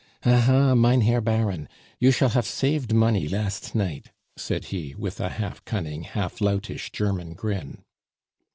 [0.25, 0.73] "Ah, ha!
[0.73, 1.69] mein Herr Baron,
[1.99, 6.91] you shall hafe saved money last night!" said he, with a half cunning, half loutish
[6.91, 7.83] German grin.